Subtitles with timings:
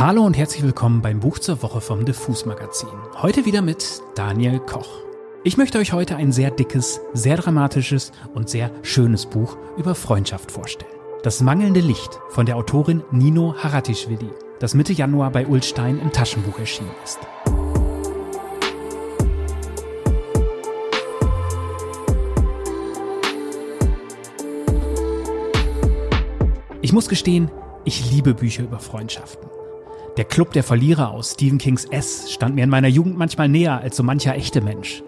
[0.00, 2.88] Hallo und herzlich willkommen beim Buch zur Woche vom Diffus Magazin.
[3.20, 5.02] Heute wieder mit Daniel Koch.
[5.42, 10.52] Ich möchte euch heute ein sehr dickes, sehr dramatisches und sehr schönes Buch über Freundschaft
[10.52, 10.92] vorstellen.
[11.24, 14.30] Das mangelnde Licht von der Autorin Nino Haratischvili,
[14.60, 17.18] das Mitte Januar bei Ulstein im Taschenbuch erschienen ist.
[26.82, 27.50] Ich muss gestehen,
[27.84, 29.48] ich liebe Bücher über Freundschaften.
[30.18, 33.80] Der Club der Verlierer aus Stephen Kings S stand mir in meiner Jugend manchmal näher
[33.80, 35.04] als so mancher echte Mensch.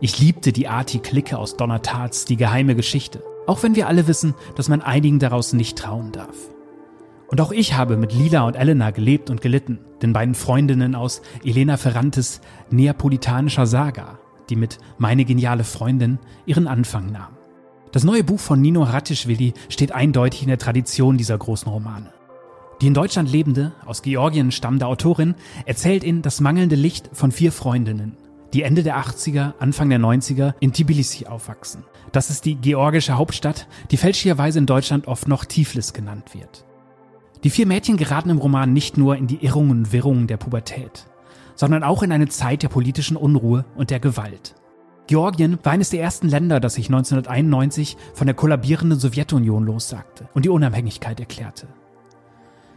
[0.00, 3.24] Ich liebte die Arti-Clique aus Donner Tarts, die geheime Geschichte.
[3.48, 6.36] Auch wenn wir alle wissen, dass man einigen daraus nicht trauen darf.
[7.26, 11.22] Und auch ich habe mit Lila und Elena gelebt und gelitten, den beiden Freundinnen aus
[11.44, 12.40] Elena Ferrantes
[12.70, 17.36] neapolitanischer Saga, die mit Meine geniale Freundin ihren Anfang nahm.
[17.90, 22.12] Das neue Buch von Nino Ratischvili steht eindeutig in der Tradition dieser großen Romane.
[22.82, 25.36] Die in Deutschland lebende, aus Georgien stammende Autorin
[25.66, 28.16] erzählt in Das mangelnde Licht von vier Freundinnen,
[28.52, 31.84] die Ende der 80er, Anfang der 90er in Tbilisi aufwachsen.
[32.10, 36.64] Das ist die georgische Hauptstadt, die fälschlicherweise in Deutschland oft noch Tiflis genannt wird.
[37.44, 41.06] Die vier Mädchen geraten im Roman nicht nur in die Irrungen und Wirrungen der Pubertät,
[41.54, 44.56] sondern auch in eine Zeit der politischen Unruhe und der Gewalt.
[45.06, 50.44] Georgien war eines der ersten Länder, das sich 1991 von der kollabierenden Sowjetunion lossagte und
[50.44, 51.68] die Unabhängigkeit erklärte.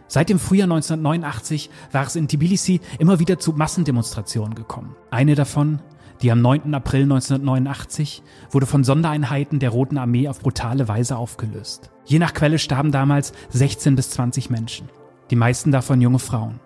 [0.08, 4.96] Seit dem Frühjahr 1989 war es in Tbilisi immer wieder zu Massendemonstrationen gekommen.
[5.10, 5.82] Eine davon,
[6.22, 6.74] die am 9.
[6.74, 11.92] April 1989, wurde von Sondereinheiten der Roten Armee auf brutale Weise aufgelöst.
[12.06, 14.90] Je nach Quelle starben damals 16 bis 20 Menschen,
[15.32, 16.60] die meisten davon junge Frauen.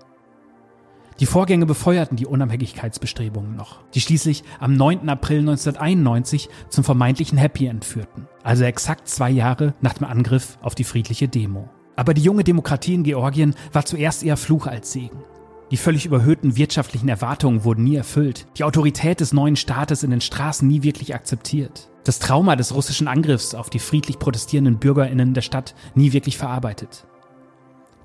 [1.19, 5.09] Die Vorgänge befeuerten die Unabhängigkeitsbestrebungen noch, die schließlich am 9.
[5.09, 10.75] April 1991 zum vermeintlichen Happy End führten, also exakt zwei Jahre nach dem Angriff auf
[10.75, 11.69] die friedliche Demo.
[11.99, 15.21] Aber die junge Demokratie in Georgien war zuerst eher Fluch als Segen.
[15.69, 20.21] Die völlig überhöhten wirtschaftlichen Erwartungen wurden nie erfüllt, die Autorität des neuen Staates in den
[20.21, 25.41] Straßen nie wirklich akzeptiert, das Trauma des russischen Angriffs auf die friedlich protestierenden Bürgerinnen der
[25.41, 27.05] Stadt nie wirklich verarbeitet.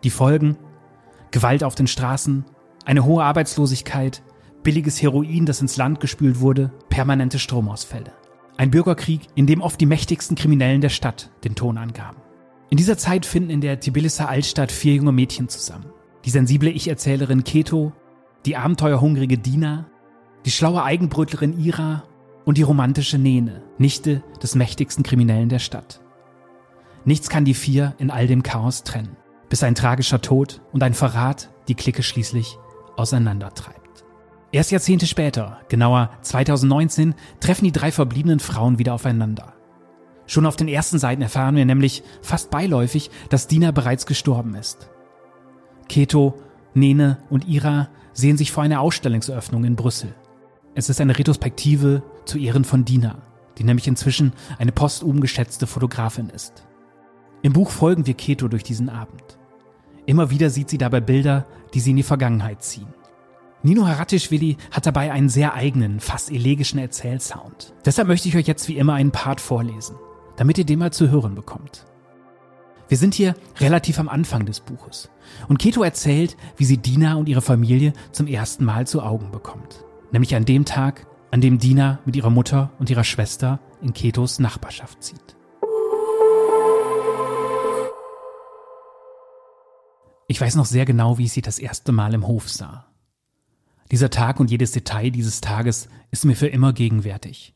[0.03, 0.57] Die Folgen?
[1.31, 2.45] Gewalt auf den Straßen,
[2.85, 4.25] eine hohe Arbeitslosigkeit,
[4.65, 8.11] billiges Heroin, das ins Land gespült wurde, permanente Stromausfälle.
[8.57, 12.24] Ein Bürgerkrieg, in dem oft die mächtigsten Kriminellen der Stadt den Ton angaben.
[12.75, 15.93] In dieser Zeit finden in der Tbiliser Altstadt vier junge Mädchen zusammen.
[16.25, 17.93] Die sensible Ich-Erzählerin Keto,
[18.47, 19.87] die abenteuerhungrige Dina,
[20.45, 22.03] die schlaue Eigenbrötlerin Ira
[22.45, 26.01] und die romantische Nene, Nichte des mächtigsten Kriminellen der Stadt.
[27.05, 29.17] Nichts kann die vier in all dem Chaos trennen,
[29.49, 32.59] bis ein tragischer Tod und ein Verrat die Clique schließlich
[32.97, 34.05] auseinandertreibt.
[34.51, 39.54] Erst Jahrzehnte später, genauer 2019, treffen die drei verbliebenen Frauen wieder aufeinander.
[40.27, 44.89] Schon auf den ersten Seiten erfahren wir nämlich fast beiläufig, dass Dina bereits gestorben ist.
[45.89, 46.35] Keto,
[46.73, 50.15] Nene und Ira sehen sich vor einer Ausstellungseröffnung in Brüssel.
[50.75, 53.19] Es ist eine Retrospektive zu Ehren von Dina,
[53.59, 56.65] die nämlich inzwischen eine postum geschätzte Fotografin ist.
[57.43, 59.39] Im Buch folgen wir Keto durch diesen Abend.
[60.07, 62.93] Immer wieder sieht sie dabei Bilder, die sie in die Vergangenheit ziehen.
[63.63, 67.73] Nino Haratischvili hat dabei einen sehr eigenen, fast elegischen Erzählsound.
[67.85, 69.97] Deshalb möchte ich euch jetzt wie immer einen Part vorlesen
[70.37, 71.87] damit ihr den mal zu hören bekommt.
[72.89, 75.11] Wir sind hier relativ am Anfang des Buches
[75.49, 79.85] und Keto erzählt, wie sie Dina und ihre Familie zum ersten Mal zu Augen bekommt.
[80.13, 84.39] Nämlich an dem Tag, an dem Dina mit ihrer Mutter und ihrer Schwester in Ketos
[84.39, 85.37] Nachbarschaft zieht.
[90.27, 92.87] Ich weiß noch sehr genau, wie ich sie das erste Mal im Hof sah.
[93.91, 97.55] Dieser Tag und jedes Detail dieses Tages ist mir für immer gegenwärtig.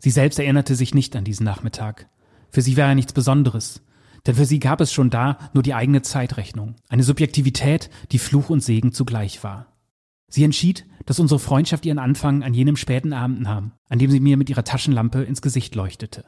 [0.00, 2.08] Sie selbst erinnerte sich nicht an diesen Nachmittag.
[2.48, 3.82] Für sie war er nichts Besonderes.
[4.26, 6.74] Denn für sie gab es schon da nur die eigene Zeitrechnung.
[6.88, 9.66] Eine Subjektivität, die Fluch und Segen zugleich war.
[10.28, 14.20] Sie entschied, dass unsere Freundschaft ihren Anfang an jenem späten Abend nahm, an dem sie
[14.20, 16.24] mir mit ihrer Taschenlampe ins Gesicht leuchtete.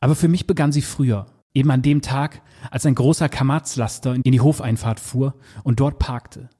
[0.00, 4.22] Aber für mich begann sie früher, eben an dem Tag, als ein großer Kamazlaster in
[4.22, 6.50] die Hofeinfahrt fuhr und dort parkte,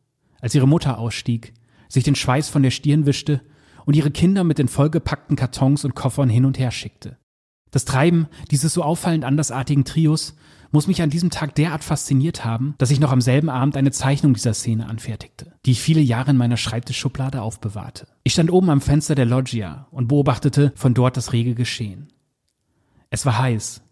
[0.41, 1.55] als ihre Mutter ausstieg,
[1.89, 3.41] sich den Schweiß von der Stirn wischte
[3.87, 7.19] und ihre Kinder mit den vollgepackten Kartons und Koffern hin und her schickte.
[7.71, 10.37] Das Treiben dieses so auffallend andersartigen Trios
[10.71, 13.93] muss mich an diesem Tag derart fasziniert haben, dass ich noch am selben Abend eine
[13.93, 18.09] Zeichnung dieser Szene anfertigte, die ich viele Jahre in meiner Schreibtischschublade aufbewahrte.
[18.25, 22.13] Ich stand oben am Fenster der Loggia und beobachtete von dort das rege Geschehen.
[23.11, 23.83] Es war heiß.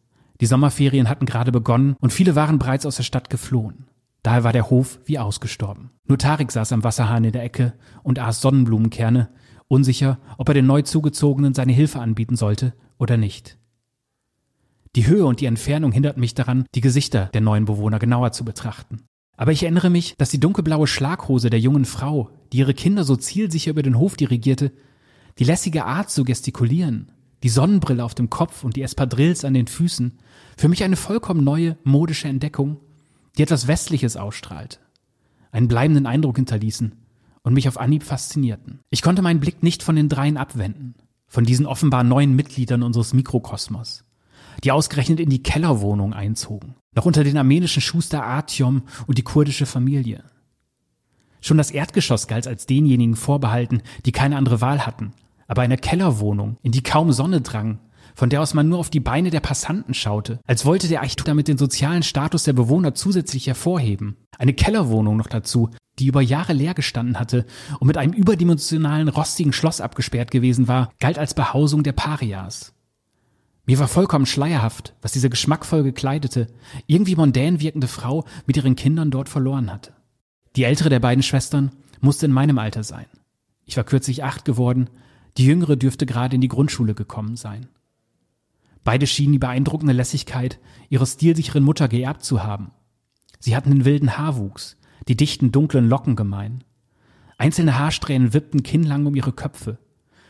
[0.40, 3.86] Die Sommerferien hatten gerade begonnen und viele waren bereits aus der Stadt geflohen.
[4.24, 5.90] Daher war der Hof wie ausgestorben.
[6.06, 9.28] Nur Tarik saß am Wasserhahn in der Ecke und aß Sonnenblumenkerne
[9.72, 13.56] unsicher, ob er den neu zugezogenen seine Hilfe anbieten sollte oder nicht.
[14.94, 18.44] Die Höhe und die Entfernung hinderten mich daran, die Gesichter der neuen Bewohner genauer zu
[18.44, 19.04] betrachten.
[19.38, 23.16] Aber ich erinnere mich, dass die dunkelblaue Schlaghose der jungen Frau, die ihre Kinder so
[23.16, 24.72] zielsicher über den Hof dirigierte,
[25.38, 27.10] die lässige Art zu gestikulieren,
[27.42, 30.18] die Sonnenbrille auf dem Kopf und die Espadrilles an den Füßen,
[30.58, 32.78] für mich eine vollkommen neue modische Entdeckung,
[33.38, 34.80] die etwas Westliches ausstrahlte,
[35.50, 37.01] einen bleibenden Eindruck hinterließen
[37.42, 38.80] und mich auf Anhieb faszinierten.
[38.90, 40.94] Ich konnte meinen Blick nicht von den dreien abwenden,
[41.26, 44.04] von diesen offenbar neuen Mitgliedern unseres Mikrokosmos,
[44.64, 49.66] die ausgerechnet in die Kellerwohnung einzogen, noch unter den armenischen Schuster Artyom und die kurdische
[49.66, 50.24] Familie.
[51.40, 55.12] Schon das Erdgeschoss galt als denjenigen vorbehalten, die keine andere Wahl hatten,
[55.48, 57.80] aber eine Kellerwohnung, in die kaum Sonne drang,
[58.14, 61.26] von der aus man nur auf die Beine der Passanten schaute, als wollte der Architektur
[61.26, 64.16] damit den sozialen Status der Bewohner zusätzlich hervorheben.
[64.38, 65.70] Eine Kellerwohnung noch dazu,
[66.02, 67.46] die über Jahre leer gestanden hatte
[67.78, 72.74] und mit einem überdimensionalen rostigen Schloss abgesperrt gewesen war, galt als Behausung der Parias.
[73.66, 76.48] Mir war vollkommen schleierhaft, was diese geschmackvoll gekleidete,
[76.88, 79.92] irgendwie mondän wirkende Frau mit ihren Kindern dort verloren hatte.
[80.56, 81.70] Die ältere der beiden Schwestern
[82.00, 83.06] musste in meinem Alter sein.
[83.64, 84.90] Ich war kürzlich acht geworden,
[85.36, 87.68] die jüngere dürfte gerade in die Grundschule gekommen sein.
[88.82, 90.58] Beide schienen die beeindruckende Lässigkeit
[90.88, 92.72] ihrer stilsicheren Mutter geerbt zu haben.
[93.38, 94.76] Sie hatten den wilden Haarwuchs,
[95.08, 96.64] die dichten dunklen Locken gemein.
[97.38, 99.78] Einzelne Haarsträhnen wippten kinnlang um ihre Köpfe,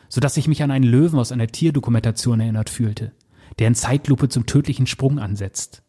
[0.08, 3.12] so dass ich mich an einen Löwen aus einer Tierdokumentation erinnert fühlte,
[3.58, 5.82] der in Zeitlupe zum tödlichen Sprung ansetzt.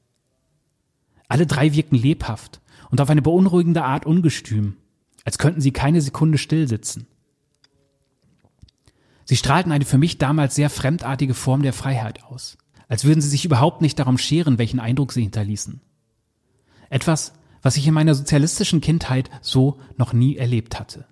[1.27, 4.77] Alle drei wirkten lebhaft und auf eine beunruhigende Art ungestüm,
[5.23, 7.07] als könnten sie keine Sekunde stillsitzen.
[9.25, 12.57] Sie strahlten eine für mich damals sehr fremdartige Form der Freiheit aus,
[12.87, 15.81] als würden sie sich überhaupt nicht darum scheren, welchen Eindruck sie hinterließen.
[16.89, 21.05] Etwas, was ich in meiner sozialistischen Kindheit so noch nie erlebt hatte.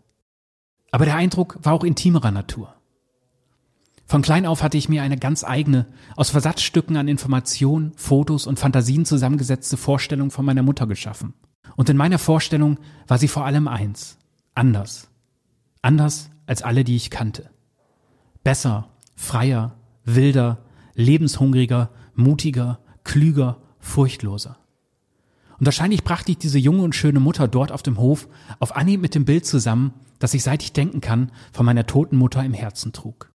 [0.92, 2.75] Aber der Eindruck war auch intimerer Natur.
[4.06, 5.88] Von klein auf hatte ich mir eine ganz eigene,
[6.18, 11.33] aus Versatzstücken an Informationen, Fotos und Fantasien zusammengesetzte Vorstellung von meiner Mutter geschaffen.
[11.77, 12.77] Und in meiner Vorstellung
[13.07, 14.18] war sie vor allem eins,
[14.53, 15.09] anders.
[15.81, 17.50] Anders als alle, die ich kannte.
[18.44, 24.57] Besser, freier, wilder, lebenshungriger, mutiger, klüger, furchtloser.
[25.62, 28.28] Und wahrscheinlich brachte ich diese junge und schöne Mutter dort auf dem Hof
[28.60, 32.18] auf Anhieb mit dem Bild zusammen, das ich seit ich denken kann von meiner toten
[32.18, 33.30] Mutter im Herzen trug.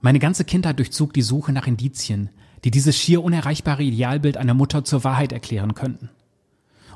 [0.00, 2.30] Meine ganze Kindheit durchzog die Suche nach Indizien,
[2.62, 6.10] die dieses schier unerreichbare Idealbild einer Mutter zur Wahrheit erklären könnten.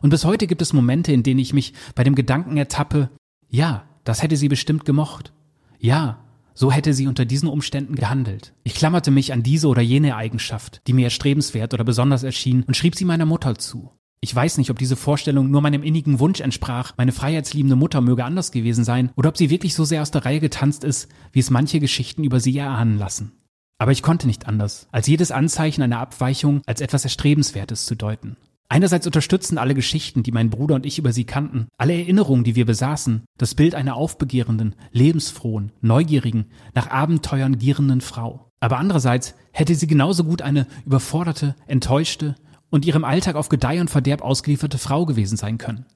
[0.02, 3.10] Und bis heute gibt es Momente, in denen ich mich bei dem Gedanken ertappe,
[3.48, 5.32] ja, das hätte sie bestimmt gemocht.
[5.80, 6.22] Ja,
[6.54, 8.54] so hätte sie unter diesen Umständen gehandelt.
[8.62, 12.76] Ich klammerte mich an diese oder jene Eigenschaft, die mir erstrebenswert oder besonders erschien, und
[12.76, 13.90] schrieb sie meiner Mutter zu.
[14.24, 18.24] Ich weiß nicht, ob diese Vorstellung nur meinem innigen Wunsch entsprach, meine freiheitsliebende Mutter möge
[18.24, 21.40] anders gewesen sein, oder ob sie wirklich so sehr aus der Reihe getanzt ist, wie
[21.40, 23.32] es manche Geschichten über sie erahnen lassen.
[23.76, 28.38] Aber ich konnte nicht anders, als jedes Anzeichen einer Abweichung als etwas Erstrebenswertes zu deuten.
[28.70, 32.56] Einerseits unterstützen alle Geschichten, die mein Bruder und ich über sie kannten, alle Erinnerungen, die
[32.56, 38.48] wir besaßen, das Bild einer aufbegehrenden, lebensfrohen, neugierigen, nach Abenteuern gierenden Frau.
[38.58, 42.36] Aber andererseits hätte sie genauso gut eine überforderte, enttäuschte,
[42.70, 45.86] und ihrem Alltag auf Gedeih und Verderb ausgelieferte Frau gewesen sein können,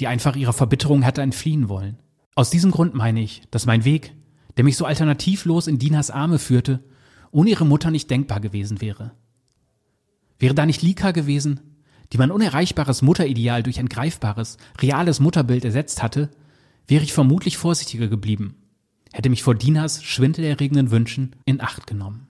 [0.00, 1.98] die einfach ihrer Verbitterung hätte entfliehen wollen.
[2.34, 4.14] Aus diesem Grund meine ich, dass mein Weg,
[4.56, 6.82] der mich so alternativlos in Dinas Arme führte,
[7.30, 9.12] ohne ihre Mutter nicht denkbar gewesen wäre.
[10.38, 11.60] Wäre da nicht Lika gewesen,
[12.12, 16.30] die mein unerreichbares Mutterideal durch ein greifbares, reales Mutterbild ersetzt hatte,
[16.86, 18.56] wäre ich vermutlich vorsichtiger geblieben,
[19.12, 22.28] hätte mich vor Dinas schwindelerregenden Wünschen in Acht genommen.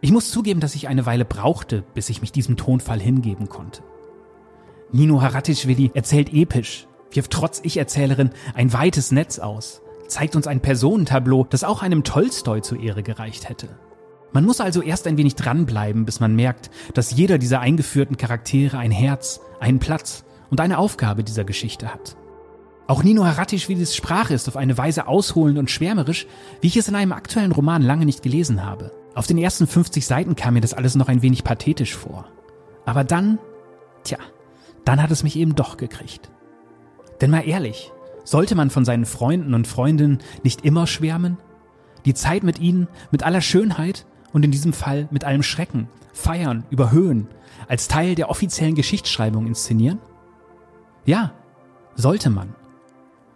[0.00, 3.82] Ich muss zugeben, dass ich eine Weile brauchte, bis ich mich diesem Tonfall hingeben konnte.
[4.92, 11.44] Nino Haratischvili erzählt episch, wirft trotz Ich-Erzählerin ein weites Netz aus, zeigt uns ein Personentableau,
[11.44, 13.68] das auch einem Tolstoi zur Ehre gereicht hätte.
[14.32, 18.78] Man muss also erst ein wenig dranbleiben, bis man merkt, dass jeder dieser eingeführten Charaktere
[18.78, 22.16] ein Herz, einen Platz und eine Aufgabe dieser Geschichte hat.
[22.86, 26.26] Auch Nino Haratischvilis Sprache ist auf eine Weise ausholend und schwärmerisch,
[26.60, 28.92] wie ich es in einem aktuellen Roman lange nicht gelesen habe.
[29.14, 32.26] Auf den ersten 50 Seiten kam mir das alles noch ein wenig pathetisch vor.
[32.84, 33.38] Aber dann,
[34.04, 34.18] tja,
[34.84, 36.30] dann hat es mich eben doch gekriegt.
[37.20, 37.92] Denn mal ehrlich,
[38.24, 41.38] sollte man von seinen Freunden und Freundinnen nicht immer schwärmen?
[42.04, 46.64] Die Zeit mit ihnen, mit aller Schönheit und in diesem Fall mit allem Schrecken, feiern,
[46.70, 47.28] überhöhen,
[47.66, 49.98] als Teil der offiziellen Geschichtsschreibung inszenieren?
[51.04, 51.32] Ja,
[51.94, 52.54] sollte man.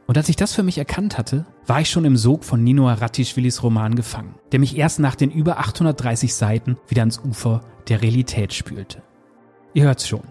[0.06, 2.88] Und als ich das für mich erkannt hatte, war ich schon im Sog von Nino
[2.88, 8.02] Aratischvilis Roman gefangen, der mich erst nach den über 830 Seiten wieder ans Ufer der
[8.02, 9.02] Realität spülte.
[9.75, 10.25] Ihr hört's schon,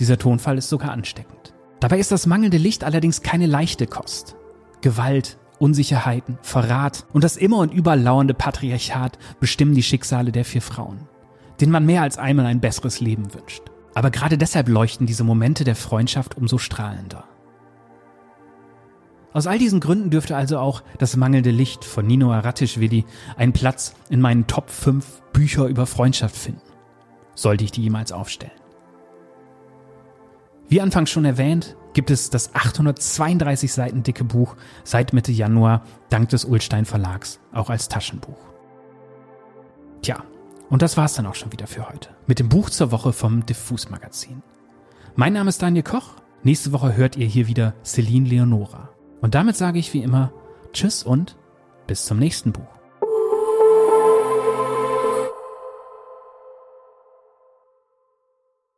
[0.00, 1.54] dieser Tonfall ist sogar ansteckend.
[1.80, 4.36] Dabei ist das mangelnde Licht allerdings keine leichte Kost.
[4.80, 11.08] Gewalt, Unsicherheiten, Verrat und das immer und überlauernde Patriarchat bestimmen die Schicksale der vier Frauen,
[11.60, 13.62] denen man mehr als einmal ein besseres Leben wünscht.
[13.94, 17.24] Aber gerade deshalb leuchten diese Momente der Freundschaft umso strahlender.
[19.38, 23.04] Aus all diesen Gründen dürfte also auch das mangelnde Licht von Nino Aratischvili
[23.36, 26.60] einen Platz in meinen Top 5 Bücher über Freundschaft finden.
[27.36, 28.50] Sollte ich die jemals aufstellen.
[30.68, 36.30] Wie anfangs schon erwähnt, gibt es das 832 Seiten dicke Buch seit Mitte Januar dank
[36.30, 38.40] des Ulstein Verlags auch als Taschenbuch.
[40.02, 40.24] Tja,
[40.68, 43.46] und das war's dann auch schon wieder für heute mit dem Buch zur Woche vom
[43.46, 44.42] Diffus Magazin.
[45.14, 46.14] Mein Name ist Daniel Koch.
[46.42, 48.97] Nächste Woche hört ihr hier wieder Celine Leonora.
[49.20, 50.32] Und damit sage ich wie immer
[50.72, 51.36] Tschüss und
[51.86, 52.77] bis zum nächsten Buch.